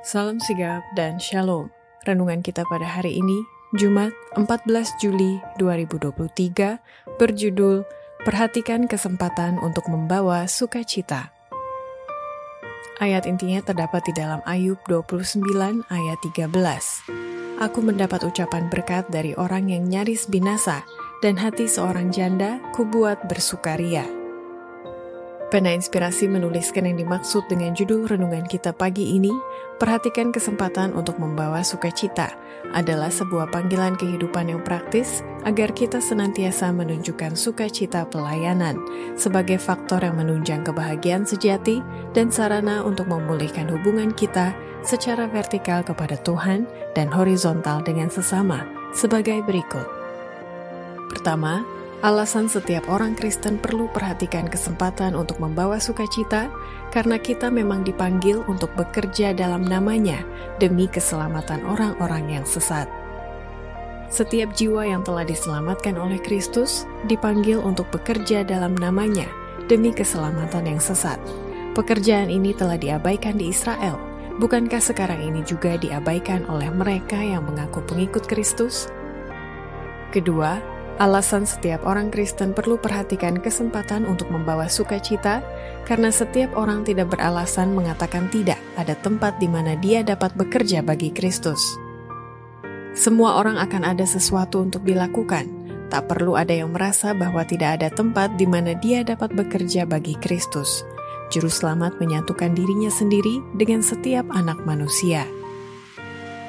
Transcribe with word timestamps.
Salam 0.00 0.40
sigap 0.40 0.80
dan 0.96 1.20
shalom. 1.20 1.68
Renungan 2.08 2.40
kita 2.40 2.64
pada 2.72 2.88
hari 2.88 3.20
ini, 3.20 3.44
Jumat 3.76 4.16
14 4.32 4.96
Juli 4.96 5.36
2023, 5.60 6.80
berjudul 7.20 7.84
Perhatikan 8.24 8.88
Kesempatan 8.88 9.60
untuk 9.60 9.84
Membawa 9.92 10.48
Sukacita. 10.48 11.36
Ayat 12.96 13.28
intinya 13.28 13.60
terdapat 13.60 14.00
di 14.08 14.16
dalam 14.16 14.40
Ayub 14.48 14.80
29 14.88 15.84
ayat 15.92 16.18
13. 16.32 16.48
Aku 17.60 17.84
mendapat 17.84 18.24
ucapan 18.24 18.72
berkat 18.72 19.04
dari 19.12 19.36
orang 19.36 19.68
yang 19.68 19.84
nyaris 19.84 20.24
binasa, 20.32 20.80
dan 21.20 21.36
hati 21.36 21.68
seorang 21.68 22.08
janda 22.08 22.56
kubuat 22.72 23.28
bersukaria. 23.28 24.19
Pena 25.50 25.74
Inspirasi 25.74 26.30
menuliskan 26.30 26.86
yang 26.86 27.02
dimaksud 27.02 27.42
dengan 27.50 27.74
judul 27.74 28.06
renungan 28.06 28.46
kita 28.46 28.70
pagi 28.70 29.18
ini, 29.18 29.34
perhatikan 29.82 30.30
kesempatan 30.30 30.94
untuk 30.94 31.18
membawa 31.18 31.66
sukacita, 31.66 32.38
adalah 32.70 33.10
sebuah 33.10 33.50
panggilan 33.50 33.98
kehidupan 33.98 34.46
yang 34.46 34.62
praktis 34.62 35.26
agar 35.42 35.74
kita 35.74 35.98
senantiasa 35.98 36.70
menunjukkan 36.70 37.34
sukacita 37.34 38.06
pelayanan 38.06 38.78
sebagai 39.18 39.58
faktor 39.58 40.06
yang 40.06 40.22
menunjang 40.22 40.62
kebahagiaan 40.62 41.26
sejati 41.26 41.82
dan 42.14 42.30
sarana 42.30 42.86
untuk 42.86 43.10
memulihkan 43.10 43.66
hubungan 43.74 44.14
kita 44.14 44.54
secara 44.86 45.26
vertikal 45.26 45.82
kepada 45.82 46.14
Tuhan 46.22 46.62
dan 46.94 47.10
horizontal 47.10 47.82
dengan 47.82 48.06
sesama 48.06 48.62
sebagai 48.94 49.42
berikut. 49.42 49.86
Pertama, 51.10 51.66
Alasan 52.00 52.48
setiap 52.48 52.88
orang 52.88 53.12
Kristen 53.12 53.60
perlu 53.60 53.84
perhatikan 53.92 54.48
kesempatan 54.48 55.12
untuk 55.12 55.36
membawa 55.36 55.76
sukacita 55.76 56.48
karena 56.88 57.20
kita 57.20 57.52
memang 57.52 57.84
dipanggil 57.84 58.40
untuk 58.48 58.72
bekerja 58.72 59.36
dalam 59.36 59.68
namanya 59.68 60.24
demi 60.56 60.88
keselamatan 60.88 61.60
orang-orang 61.68 62.40
yang 62.40 62.46
sesat. 62.48 62.88
Setiap 64.08 64.48
jiwa 64.56 64.88
yang 64.88 65.04
telah 65.04 65.28
diselamatkan 65.28 66.00
oleh 66.00 66.16
Kristus 66.16 66.88
dipanggil 67.04 67.60
untuk 67.60 67.92
bekerja 67.92 68.48
dalam 68.48 68.72
namanya 68.80 69.28
demi 69.68 69.92
keselamatan 69.92 70.72
yang 70.72 70.80
sesat. 70.80 71.20
Pekerjaan 71.76 72.32
ini 72.32 72.56
telah 72.56 72.80
diabaikan 72.80 73.36
di 73.36 73.52
Israel. 73.52 74.00
Bukankah 74.40 74.80
sekarang 74.80 75.20
ini 75.20 75.44
juga 75.44 75.76
diabaikan 75.76 76.48
oleh 76.48 76.72
mereka 76.72 77.20
yang 77.20 77.44
mengaku 77.44 77.84
pengikut 77.84 78.24
Kristus? 78.24 78.88
Kedua, 80.10 80.79
Alasan 81.00 81.48
setiap 81.48 81.88
orang 81.88 82.12
Kristen 82.12 82.52
perlu 82.52 82.76
perhatikan 82.76 83.40
kesempatan 83.40 84.04
untuk 84.04 84.28
membawa 84.28 84.68
sukacita, 84.68 85.40
karena 85.88 86.12
setiap 86.12 86.52
orang 86.52 86.84
tidak 86.84 87.08
beralasan 87.16 87.72
mengatakan 87.72 88.28
tidak 88.28 88.60
ada 88.76 88.92
tempat 89.00 89.40
di 89.40 89.48
mana 89.48 89.80
dia 89.80 90.04
dapat 90.04 90.36
bekerja 90.36 90.84
bagi 90.84 91.08
Kristus. 91.08 91.64
Semua 92.92 93.40
orang 93.40 93.56
akan 93.56 93.96
ada 93.96 94.04
sesuatu 94.04 94.60
untuk 94.60 94.84
dilakukan. 94.84 95.48
Tak 95.88 96.04
perlu 96.04 96.36
ada 96.36 96.52
yang 96.52 96.76
merasa 96.76 97.16
bahwa 97.16 97.48
tidak 97.48 97.80
ada 97.80 97.88
tempat 97.88 98.36
di 98.36 98.44
mana 98.44 98.76
dia 98.76 99.00
dapat 99.00 99.32
bekerja 99.32 99.88
bagi 99.88 100.20
Kristus. 100.20 100.84
Juru 101.32 101.48
selamat 101.48 101.96
menyatukan 101.96 102.52
dirinya 102.52 102.92
sendiri 102.92 103.40
dengan 103.56 103.80
setiap 103.80 104.28
anak 104.36 104.60
manusia. 104.68 105.24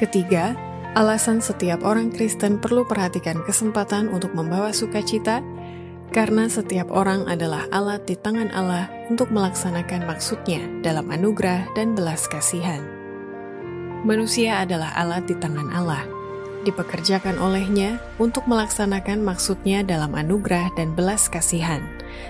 Ketiga, 0.00 0.56
Alasan 0.98 1.38
setiap 1.38 1.86
orang 1.86 2.10
Kristen 2.10 2.58
perlu 2.58 2.82
perhatikan 2.82 3.38
kesempatan 3.46 4.10
untuk 4.10 4.34
membawa 4.34 4.74
sukacita, 4.74 5.38
karena 6.10 6.50
setiap 6.50 6.90
orang 6.90 7.22
adalah 7.30 7.70
alat 7.70 8.02
di 8.02 8.18
tangan 8.18 8.50
Allah 8.50 8.90
untuk 9.06 9.30
melaksanakan 9.30 10.10
maksudnya 10.10 10.58
dalam 10.82 11.06
anugerah 11.06 11.70
dan 11.78 11.94
belas 11.94 12.26
kasihan. 12.26 12.82
Manusia 14.02 14.58
adalah 14.58 14.90
alat 14.98 15.22
di 15.30 15.38
tangan 15.38 15.70
Allah, 15.70 16.02
dipekerjakan 16.66 17.38
olehnya 17.38 18.02
untuk 18.18 18.50
melaksanakan 18.50 19.22
maksudnya 19.22 19.86
dalam 19.86 20.18
anugerah 20.18 20.74
dan 20.74 20.98
belas 20.98 21.30
kasihan. 21.30 21.78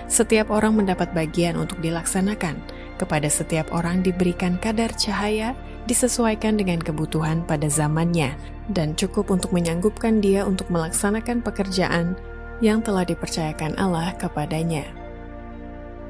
Setiap 0.05 0.53
orang 0.53 0.77
mendapat 0.77 1.09
bagian 1.17 1.57
untuk 1.57 1.81
dilaksanakan, 1.81 2.61
kepada 3.01 3.33
setiap 3.33 3.73
orang 3.73 4.05
diberikan 4.05 4.61
kadar 4.61 4.93
cahaya 4.93 5.57
disesuaikan 5.89 6.61
dengan 6.61 6.77
kebutuhan 6.77 7.41
pada 7.49 7.65
zamannya 7.65 8.37
dan 8.69 8.93
cukup 8.93 9.33
untuk 9.33 9.49
menyanggupkan 9.49 10.21
dia 10.21 10.45
untuk 10.45 10.69
melaksanakan 10.69 11.41
pekerjaan 11.41 12.13
yang 12.61 12.85
telah 12.85 13.01
dipercayakan 13.01 13.73
Allah 13.81 14.13
kepadanya. 14.21 14.85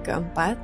Keempat, 0.03 0.59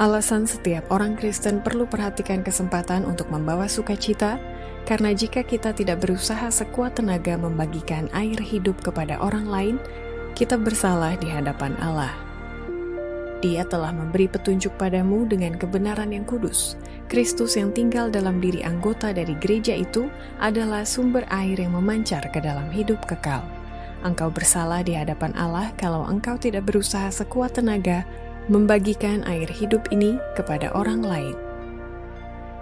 alasan 0.00 0.48
setiap 0.48 0.88
orang 0.88 1.20
Kristen 1.20 1.60
perlu 1.60 1.84
perhatikan 1.84 2.40
kesempatan 2.40 3.04
untuk 3.04 3.28
membawa 3.28 3.68
sukacita, 3.68 4.40
karena 4.88 5.12
jika 5.12 5.44
kita 5.44 5.76
tidak 5.76 6.00
berusaha 6.00 6.48
sekuat 6.48 6.96
tenaga 6.96 7.36
membagikan 7.36 8.08
air 8.16 8.40
hidup 8.40 8.80
kepada 8.80 9.20
orang 9.20 9.44
lain, 9.44 9.76
kita 10.32 10.56
bersalah 10.56 11.14
di 11.20 11.28
hadapan 11.28 11.76
Allah. 11.84 12.12
Dia 13.44 13.60
telah 13.68 13.92
memberi 13.92 14.24
petunjuk 14.24 14.72
padamu 14.80 15.28
dengan 15.28 15.52
kebenaran 15.60 16.16
yang 16.16 16.24
kudus. 16.24 16.80
Kristus 17.12 17.60
yang 17.60 17.76
tinggal 17.76 18.08
dalam 18.08 18.40
diri 18.40 18.64
anggota 18.64 19.12
dari 19.12 19.36
gereja 19.36 19.76
itu 19.76 20.08
adalah 20.40 20.80
sumber 20.88 21.28
air 21.28 21.60
yang 21.60 21.76
memancar 21.76 22.24
ke 22.32 22.40
dalam 22.40 22.72
hidup 22.72 23.04
kekal. 23.04 23.44
Engkau 24.00 24.32
bersalah 24.32 24.80
di 24.80 24.96
hadapan 24.96 25.36
Allah 25.36 25.76
kalau 25.76 26.08
engkau 26.08 26.40
tidak 26.40 26.64
berusaha 26.64 27.12
sekuat 27.12 27.60
tenaga 27.60 28.08
membagikan 28.48 29.20
air 29.28 29.48
hidup 29.52 29.92
ini 29.92 30.16
kepada 30.32 30.72
orang 30.72 31.04
lain. 31.04 31.36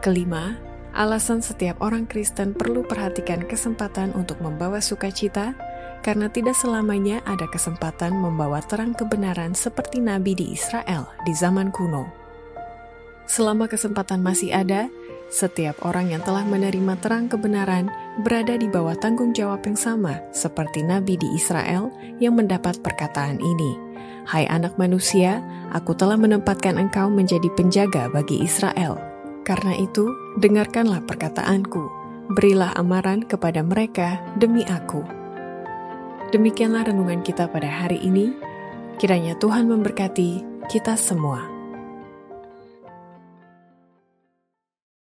Kelima, 0.03 0.59
alasan 0.93 1.41
setiap 1.41 1.81
orang 1.81 2.05
Kristen 2.05 2.53
perlu 2.53 2.85
perhatikan 2.85 3.45
kesempatan 3.49 4.13
untuk 4.13 4.41
membawa 4.45 4.79
sukacita 4.79 5.57
karena 6.05 6.29
tidak 6.29 6.59
selamanya 6.59 7.23
ada 7.25 7.49
kesempatan 7.49 8.13
membawa 8.13 8.61
terang 8.61 8.93
kebenaran 8.93 9.57
seperti 9.57 10.03
nabi 10.03 10.37
di 10.37 10.53
Israel 10.53 11.09
di 11.25 11.33
zaman 11.33 11.71
kuno. 11.71 12.11
Selama 13.25 13.71
kesempatan 13.71 14.21
masih 14.21 14.53
ada, 14.53 14.91
setiap 15.33 15.81
orang 15.89 16.13
yang 16.13 16.21
telah 16.21 16.45
menerima 16.45 17.01
terang 17.01 17.31
kebenaran 17.31 17.89
berada 18.21 18.59
di 18.59 18.69
bawah 18.69 18.93
tanggung 18.99 19.33
jawab 19.33 19.65
yang 19.65 19.79
sama 19.79 20.21
seperti 20.35 20.85
nabi 20.85 21.17
di 21.17 21.33
Israel 21.33 21.89
yang 22.21 22.37
mendapat 22.37 22.83
perkataan 22.85 23.41
ini. 23.41 23.73
Hai 24.29 24.45
anak 24.51 24.77
manusia, 24.77 25.41
aku 25.73 25.97
telah 25.97 26.21
menempatkan 26.21 26.77
engkau 26.77 27.09
menjadi 27.09 27.49
penjaga 27.57 28.13
bagi 28.13 28.45
Israel. 28.45 29.12
Karena 29.43 29.75
itu, 29.79 30.15
dengarkanlah 30.39 31.03
perkataanku. 31.05 31.91
Berilah 32.33 32.73
amaran 32.79 33.27
kepada 33.27 33.61
mereka 33.67 34.23
demi 34.39 34.63
aku 34.65 35.23
Demikianlah 36.33 36.89
renungan 36.89 37.21
kita 37.21 37.45
pada 37.45 37.69
hari 37.69 38.01
ini. 38.01 38.33
Kiranya 38.97 39.37
Tuhan 39.37 39.69
memberkati 39.69 40.65
kita 40.73 40.97
semua. 40.97 41.45